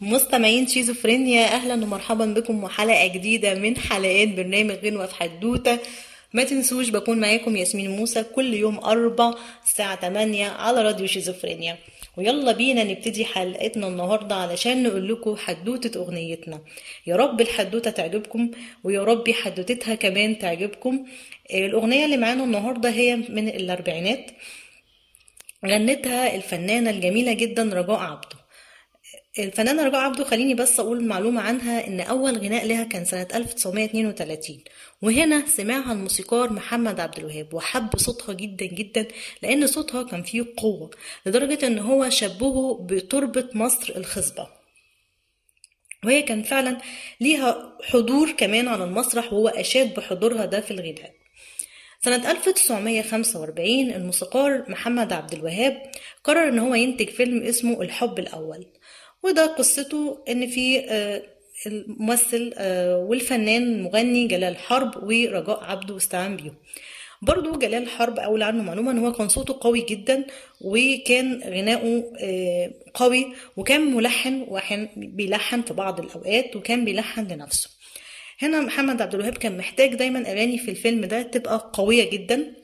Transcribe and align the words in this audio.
مستمعين 0.00 0.66
شيزوفرينيا 0.66 1.44
أهلا 1.44 1.74
ومرحبا 1.74 2.26
بكم 2.26 2.64
وحلقه 2.64 3.06
جديدة 3.06 3.54
من 3.54 3.76
حلقات 3.76 4.28
برنامج 4.28 4.74
غنوه 4.84 5.06
في 5.06 5.14
حدوتة. 5.14 5.78
ما 6.32 6.44
تنسوش 6.44 6.88
بكون 6.88 7.20
معاكم 7.20 7.56
ياسمين 7.56 7.90
موسى 7.90 8.22
كل 8.22 8.54
يوم 8.54 8.78
أربع 8.78 9.34
الساعة 9.64 10.00
8 10.00 10.46
على 10.46 10.82
راديو 10.82 11.06
شيزوفرينيا. 11.06 11.78
ويلا 12.16 12.52
بينا 12.52 12.84
نبتدي 12.84 13.24
حلقتنا 13.24 13.86
النهاردة 13.86 14.34
علشان 14.34 14.82
نقول 14.82 15.08
لكم 15.08 15.36
حدوتة 15.36 15.98
أغنيتنا. 15.98 16.60
يا 17.06 17.16
رب 17.16 17.40
الحدوتة 17.40 17.90
تعجبكم 17.90 18.50
ويا 18.84 19.04
رب 19.04 19.30
حدوتتها 19.30 19.94
كمان 19.94 20.38
تعجبكم. 20.38 21.06
الأغنية 21.54 22.04
اللي 22.04 22.16
معانا 22.16 22.44
النهاردة 22.44 22.90
هي 22.90 23.16
من 23.16 23.48
الأربعينات. 23.48 24.30
غنتها 25.66 26.34
الفنانة 26.36 26.90
الجميلة 26.90 27.32
جدا 27.32 27.62
رجاء 27.62 27.96
عبده. 27.96 28.43
الفنانة 29.38 29.82
رجاء 29.84 30.00
عبده 30.00 30.24
خليني 30.24 30.54
بس 30.54 30.80
أقول 30.80 31.04
معلومة 31.04 31.40
عنها 31.40 31.86
إن 31.86 32.00
أول 32.00 32.38
غناء 32.38 32.66
لها 32.66 32.84
كان 32.84 33.04
سنة 33.04 33.28
1932 33.34 34.58
وهنا 35.02 35.46
سمعها 35.46 35.92
الموسيقار 35.92 36.52
محمد 36.52 37.00
عبد 37.00 37.18
الوهاب 37.18 37.54
وحب 37.54 37.98
صوتها 37.98 38.32
جدا 38.32 38.66
جدا 38.66 39.06
لأن 39.42 39.66
صوتها 39.66 40.02
كان 40.02 40.22
فيه 40.22 40.44
قوة 40.56 40.90
لدرجة 41.26 41.66
إن 41.66 41.78
هو 41.78 42.10
شبهه 42.10 42.86
بتربة 42.90 43.48
مصر 43.54 43.92
الخصبة. 43.96 44.48
وهي 46.04 46.22
كان 46.22 46.42
فعلا 46.42 46.78
ليها 47.20 47.78
حضور 47.82 48.30
كمان 48.32 48.68
على 48.68 48.84
المسرح 48.84 49.32
وهو 49.32 49.48
أشاد 49.48 49.94
بحضورها 49.94 50.44
ده 50.44 50.60
في 50.60 50.70
الغناء. 50.70 51.14
سنة 52.04 52.30
1945 52.30 53.90
الموسيقار 53.90 54.64
محمد 54.70 55.12
عبد 55.12 55.32
الوهاب 55.32 55.82
قرر 56.24 56.48
إن 56.48 56.58
هو 56.58 56.74
ينتج 56.74 57.08
فيلم 57.08 57.42
اسمه 57.42 57.82
الحب 57.82 58.18
الأول. 58.18 58.66
وده 59.24 59.46
قصته 59.46 60.18
إن 60.28 60.46
في 60.46 60.84
الممثل 61.66 62.52
والفنان 63.08 63.62
المغني 63.62 64.26
جلال 64.26 64.56
حرب 64.56 65.02
ورجاء 65.02 65.64
عبده 65.64 65.94
واستعان 65.94 66.36
بيهم. 66.36 66.54
برضو 67.22 67.58
جلال 67.58 67.88
حرب 67.88 68.18
أقول 68.18 68.42
عنه 68.42 68.62
معلومة 68.62 68.90
إن 68.90 68.98
هو 68.98 69.12
كان 69.12 69.28
صوته 69.28 69.58
قوي 69.60 69.80
جدا 69.80 70.26
وكان 70.60 71.40
غناؤه 71.44 72.12
قوي 72.94 73.26
وكان 73.56 73.80
ملحن 73.94 74.46
وحن 74.48 74.88
بيلحن 74.96 75.62
في 75.62 75.74
بعض 75.74 76.00
الأوقات 76.00 76.56
وكان 76.56 76.84
بيلحن 76.84 77.26
لنفسه. 77.26 77.70
هنا 78.38 78.60
محمد 78.60 79.02
عبد 79.02 79.14
الوهاب 79.14 79.36
كان 79.38 79.56
محتاج 79.58 79.94
دايما 79.94 80.30
أغاني 80.32 80.58
في 80.58 80.70
الفيلم 80.70 81.04
ده 81.04 81.22
تبقى 81.22 81.70
قوية 81.72 82.10
جدا 82.10 82.54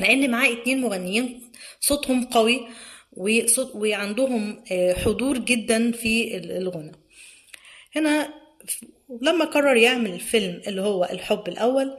لأن 0.00 0.30
معاه 0.30 0.52
اتنين 0.52 0.80
مغنيين 0.80 1.40
صوتهم 1.80 2.24
قوي 2.24 2.60
وعندهم 3.74 4.64
حضور 5.04 5.38
جدا 5.38 5.92
في 5.92 6.36
الغنى. 6.36 6.92
هنا 7.96 8.34
لما 9.22 9.44
قرر 9.44 9.76
يعمل 9.76 10.14
الفيلم 10.14 10.62
اللي 10.66 10.80
هو 10.80 11.04
الحب 11.04 11.48
الأول 11.48 11.96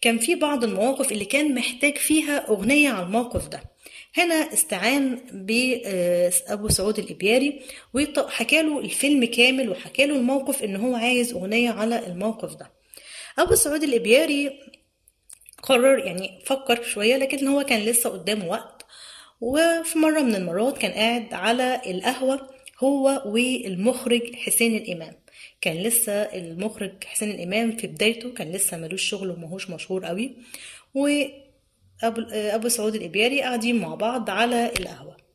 كان 0.00 0.18
في 0.18 0.34
بعض 0.34 0.64
المواقف 0.64 1.12
اللي 1.12 1.24
كان 1.24 1.54
محتاج 1.54 1.96
فيها 1.96 2.48
أغنية 2.48 2.90
على 2.90 3.06
الموقف 3.06 3.48
ده. 3.48 3.62
هنا 4.16 4.34
استعان 4.34 5.20
بأبو 5.32 6.68
سعود 6.68 6.98
الإبياري 6.98 7.60
وحكى 7.94 8.62
له 8.62 8.78
الفيلم 8.80 9.24
كامل 9.24 9.70
وحكى 9.70 10.06
له 10.06 10.16
الموقف 10.16 10.62
إن 10.62 10.76
هو 10.76 10.94
عايز 10.94 11.32
أغنية 11.32 11.70
على 11.70 12.06
الموقف 12.06 12.54
ده. 12.54 12.72
أبو 13.38 13.54
سعود 13.54 13.82
الإبياري 13.82 14.60
قرر 15.62 15.98
يعني 15.98 16.40
فكر 16.44 16.82
شوية 16.82 17.16
لكن 17.16 17.46
هو 17.46 17.62
كان 17.62 17.80
لسه 17.80 18.10
قدامه 18.10 18.48
وقت. 18.48 18.75
وفي 19.40 19.98
مرة 19.98 20.20
من 20.20 20.34
المرات 20.34 20.78
كان 20.78 20.92
قاعد 20.92 21.34
على 21.34 21.80
القهوة 21.86 22.50
هو 22.78 23.22
والمخرج 23.26 24.34
حسين 24.34 24.76
الإمام. 24.76 25.12
كان 25.60 25.76
لسه 25.76 26.12
المخرج 26.12 27.04
حسين 27.04 27.30
الإمام 27.30 27.76
في 27.76 27.86
بدايته 27.86 28.32
كان 28.32 28.52
لسه 28.52 28.76
ملوش 28.76 29.02
شغل 29.02 29.30
ومهوش 29.30 29.70
مشهور 29.70 30.04
قوي. 30.04 30.36
وأبو 30.94 32.20
أبو 32.32 32.68
سعود 32.68 32.94
الإبياري 32.94 33.42
قاعدين 33.42 33.76
مع 33.76 33.94
بعض 33.94 34.30
على 34.30 34.72
القهوة. 34.80 35.25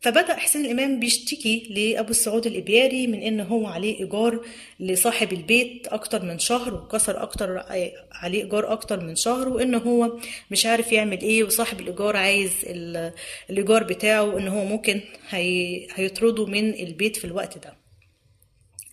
فبدأ 0.00 0.36
حسين 0.36 0.64
الإمام 0.64 1.00
بيشتكي 1.00 1.66
لأبو 1.70 2.12
سعود 2.12 2.46
الإبياري 2.46 3.06
من 3.06 3.22
إن 3.22 3.40
هو 3.40 3.66
عليه 3.66 4.00
إيجار 4.00 4.44
لصاحب 4.80 5.32
البيت 5.32 5.86
أكتر 5.86 6.22
من 6.22 6.38
شهر 6.38 6.74
وكسر 6.74 7.22
أكتر 7.22 7.64
عليه 8.12 8.42
إيجار 8.42 8.72
أكتر 8.72 9.00
من 9.00 9.16
شهر 9.16 9.48
وإن 9.48 9.74
هو 9.74 10.18
مش 10.50 10.66
عارف 10.66 10.92
يعمل 10.92 11.20
إيه 11.20 11.44
وصاحب 11.44 11.80
الإيجار 11.80 12.16
عايز 12.16 12.50
الإيجار 13.50 13.84
بتاعه 13.84 14.38
إن 14.38 14.48
هو 14.48 14.64
ممكن 14.64 15.00
هي... 15.28 15.86
هيطرده 15.94 16.46
من 16.46 16.74
البيت 16.74 17.16
في 17.16 17.24
الوقت 17.24 17.58
ده. 17.58 17.76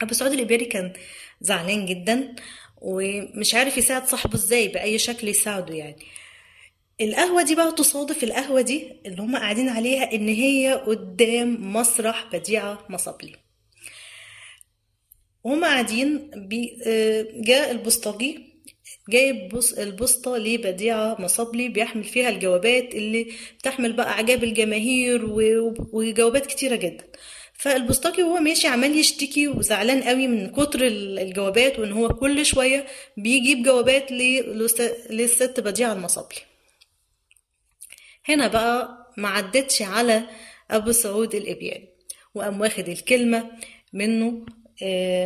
أبو 0.01 0.13
سعود 0.13 0.31
الإبياري 0.31 0.65
كان 0.65 0.93
زعلان 1.41 1.85
جدا 1.85 2.35
ومش 2.81 3.55
عارف 3.55 3.77
يساعد 3.77 4.07
صاحبه 4.07 4.35
إزاي 4.35 4.67
بأي 4.67 4.97
شكل 4.97 5.27
يساعده 5.27 5.73
يعني. 5.75 5.95
القهوة 7.01 7.43
دي 7.43 7.55
بقى 7.55 7.71
تصادف 7.71 8.23
القهوة 8.23 8.61
دي 8.61 8.87
اللي 9.05 9.21
هم 9.21 9.35
قاعدين 9.35 9.69
عليها 9.69 10.13
إن 10.13 10.27
هي 10.27 10.73
قدام 10.73 11.73
مسرح 11.73 12.25
بديعة 12.33 12.85
مصابلي. 12.89 13.31
وهم 15.43 15.65
قاعدين 15.65 16.31
بي 16.35 16.77
جاء 17.35 17.71
البسطجي 17.71 18.55
جايب 19.09 19.59
البسطة 19.77 20.37
لبديعة 20.37 21.15
مصابلي 21.21 21.67
بيحمل 21.69 22.03
فيها 22.03 22.29
الجوابات 22.29 22.95
اللي 22.95 23.27
بتحمل 23.59 23.93
بقى 23.93 24.09
إعجاب 24.09 24.43
الجماهير 24.43 25.25
وجوابات 25.93 26.45
كتيرة 26.45 26.75
جدا. 26.75 27.03
فالبسطجي 27.53 28.23
وهو 28.23 28.39
ماشي 28.39 28.67
عمال 28.67 28.97
يشتكي 28.97 29.47
وزعلان 29.47 30.03
قوي 30.03 30.27
من 30.27 30.49
كتر 30.51 30.79
الجوابات 30.87 31.79
وإن 31.79 31.91
هو 31.91 32.09
كل 32.09 32.45
شوية 32.45 32.85
بيجيب 33.17 33.63
جوابات 33.63 34.11
للست 35.09 35.59
بديعة 35.59 35.93
المصابلي. 35.93 36.39
هنا 38.29 38.47
بقى 38.47 39.05
ما 39.17 39.27
عدتش 39.29 39.81
على 39.81 40.23
أبو 40.71 40.91
سعود 40.91 41.35
الابياري 41.35 41.89
وقام 42.35 42.61
واخد 42.61 42.89
الكلمة 42.89 43.51
منه 43.93 44.45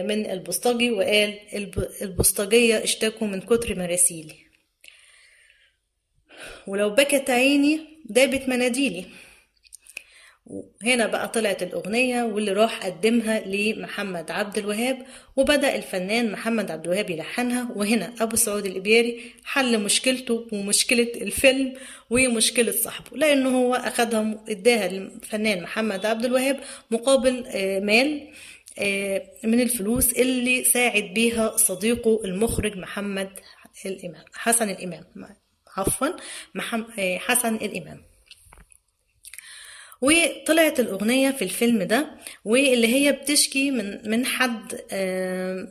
من 0.10 0.32
البسطجي 0.32 0.92
وقال 0.92 1.40
البسطجيه 2.02 2.84
اشتكوا 2.84 3.28
من 3.28 3.42
كتر 3.42 3.80
مراسيلي. 3.80 4.36
ولو 6.68 6.90
بكت 6.90 7.30
عيني 7.30 7.80
دابت 8.06 8.50
مناديلي. 8.50 9.06
هنا 10.84 11.08
بقى 11.08 11.28
طلعت 11.28 11.64
الأغنية 11.64 12.24
واللي 12.24 12.52
راح 12.52 12.86
قدمها 12.86 13.40
لمحمد 13.40 14.32
عبد 14.32 14.58
الوهاب 14.58 15.06
وبدأ 15.36 15.76
الفنان 15.76 16.32
محمد 16.32 16.72
عبد 16.72 16.86
الوهاب 16.86 17.10
يلحنها 17.10 17.70
وهنا 17.76 18.14
أبو 18.20 18.36
سعود 18.36 18.66
الإبياري 18.66 19.22
حل 19.46 19.80
مشكلته 19.84 20.48
ومشكلة 20.54 21.12
الفيلم 21.16 21.74
ومشكلة 22.10 22.72
صاحبه 22.72 23.18
لأنه 23.18 23.50
هو 23.62 23.76
أخدها 23.76 24.44
اداها 24.50 24.88
للفنان 24.88 25.62
محمد 25.64 26.06
عبد 26.06 26.26
الوهاب 26.26 26.60
مقابل 26.92 27.34
مال 27.86 28.28
من 29.44 29.62
الفلوس 29.62 30.12
اللي 30.14 30.64
ساعد 30.64 31.04
بيها 31.04 31.58
صديقه 31.58 32.22
المخرج 32.26 32.78
محمد 32.78 33.30
الإمام 33.86 34.24
حسن 34.34 34.70
الإمام 34.70 35.04
عفوا 35.78 36.08
حسن 37.18 37.56
الإمام. 37.56 38.02
وطلعت 40.02 40.80
الأغنية 40.80 41.32
في 41.32 41.42
الفيلم 41.42 41.84
ده 41.84 42.10
واللي 42.46 42.88
هي 42.88 43.12
بتشكي 43.12 43.72
من 43.72 44.10
من 44.10 44.26
حد 44.26 44.74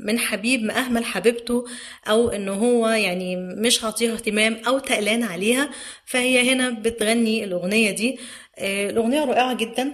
من 0.00 0.19
حبيب 0.19 0.62
ما 0.62 0.78
أهمل 0.78 1.05
حبيبته 1.05 1.65
أو 2.09 2.28
إن 2.28 2.49
هو 2.49 2.88
يعني 2.88 3.37
مش 3.37 3.84
هعطيها 3.84 4.12
اهتمام 4.15 4.56
أو 4.67 4.78
تقلان 4.78 5.22
عليها. 5.22 5.71
فهي 6.06 6.53
هنا 6.53 6.71
بتغني 6.71 7.44
الأغنية 7.44 7.91
دي. 7.91 8.19
الأغنية 8.59 9.25
رائعة 9.25 9.55
جدا. 9.56 9.93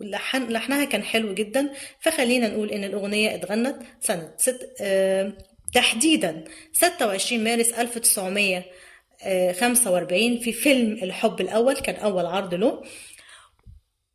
لحن 0.00 0.48
لحنها 0.52 0.84
كان 0.84 1.02
حلو 1.02 1.34
جدا. 1.34 1.70
فخلينا 2.00 2.48
نقول 2.48 2.70
إن 2.70 2.84
الأغنية 2.84 3.34
اتغنت 3.34 3.76
سنة 4.00 4.30
ست 4.36 4.68
تحديدا 5.74 6.44
26 6.72 7.44
مارس 7.44 7.72
1900 7.72 8.64
45 9.52 10.38
في 10.38 10.52
فيلم 10.52 10.92
الحب 11.02 11.40
الأول 11.40 11.74
كان 11.74 11.94
أول 11.94 12.26
عرض 12.26 12.54
له. 12.54 12.82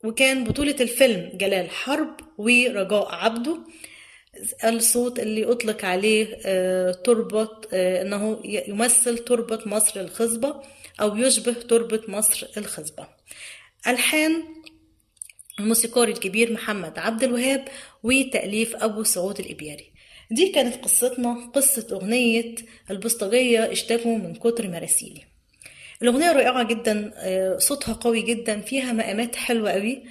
وكان 0.03 0.43
بطولة 0.43 0.75
الفيلم 0.81 1.31
جلال 1.33 1.69
حرب 1.69 2.17
ورجاء 2.37 3.15
عبده. 3.15 3.59
الصوت 4.63 5.19
اللي 5.19 5.51
أطلق 5.51 5.85
عليه 5.85 6.25
تربة 6.91 7.49
أنه 7.73 8.41
يمثل 8.45 9.17
تربة 9.17 9.59
مصر 9.65 9.99
الخصبة 9.99 10.61
أو 11.01 11.17
يشبه 11.17 11.53
تربة 11.53 12.01
مصر 12.07 12.47
الخصبة. 12.57 13.07
ألحان 13.87 14.43
الموسيقار 15.59 16.07
الكبير 16.07 16.53
محمد 16.53 16.99
عبد 16.99 17.23
الوهاب 17.23 17.67
وتأليف 18.03 18.75
أبو 18.75 19.03
سعود 19.03 19.39
الإبياري. 19.39 19.88
دي 20.31 20.49
كانت 20.49 20.75
قصتنا 20.75 21.51
قصة 21.53 21.87
أغنية 21.91 22.55
البسطجية 22.91 23.71
اشتكوا 23.71 24.17
من 24.17 24.35
كتر 24.35 24.67
مراسيلي. 24.67 25.21
الأغنية 26.01 26.31
رائعة 26.31 26.63
جدا 26.63 27.13
صوتها 27.57 27.93
قوي 27.93 28.21
جدا 28.21 28.61
فيها 28.61 28.93
مقامات 28.93 29.35
حلوة 29.35 29.71
قوي. 29.71 30.03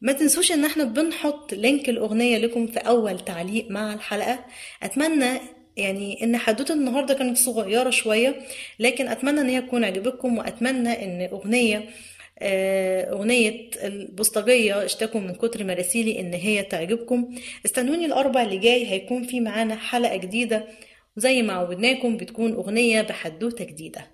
ما 0.00 0.12
تنسوش 0.12 0.52
إن 0.52 0.64
إحنا 0.64 0.84
بنحط 0.84 1.54
لينك 1.54 1.88
الأغنية 1.88 2.38
لكم 2.38 2.66
في 2.66 2.78
أول 2.78 3.20
تعليق 3.20 3.70
مع 3.70 3.94
الحلقة. 3.94 4.44
أتمنى 4.82 5.40
يعني 5.76 6.24
إن 6.24 6.36
حدوتة 6.36 6.74
النهارده 6.74 7.14
كانت 7.14 7.38
صغيرة 7.38 7.90
شوية 7.90 8.42
لكن 8.78 9.08
أتمنى 9.08 9.40
إن 9.40 9.48
هي 9.48 9.60
تكون 9.62 9.84
عجبتكم 9.84 10.38
وأتمنى 10.38 11.04
إن 11.04 11.28
أغنية 11.32 11.88
أغنية 12.38 13.70
البوسطجية 13.84 14.84
اشتكوا 14.84 15.20
من 15.20 15.34
كتر 15.34 15.64
مراسيلي 15.64 16.20
إن 16.20 16.34
هي 16.34 16.62
تعجبكم. 16.62 17.34
استنوني 17.64 18.04
الأربع 18.04 18.42
اللي 18.42 18.58
جاي 18.58 18.86
هيكون 18.86 19.26
في 19.26 19.40
معانا 19.40 19.76
حلقة 19.76 20.16
جديدة. 20.16 20.68
وزي 21.16 21.42
ما 21.42 21.52
عودناكم 21.52 22.16
بتكون 22.16 22.52
أغنية 22.52 23.02
بحدوتة 23.02 23.64
جديدة. 23.64 24.06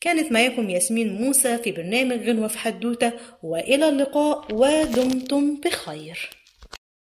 كانت 0.00 0.32
معاكم 0.32 0.70
ياسمين 0.70 1.22
موسى 1.22 1.58
في 1.58 1.72
برنامج 1.72 2.28
غنوة 2.28 2.48
في 2.48 2.58
حدوتة. 2.58 3.12
وإلى 3.42 3.88
اللقاء 3.88 4.54
ودمتم 4.54 5.60
بخير. 5.60 6.30